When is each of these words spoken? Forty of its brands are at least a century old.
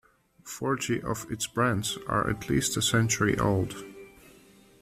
Forty 0.47 0.99
of 0.99 1.29
its 1.31 1.45
brands 1.45 1.99
are 2.07 2.27
at 2.27 2.49
least 2.49 2.75
a 2.75 2.81
century 2.81 3.37
old. 3.37 3.83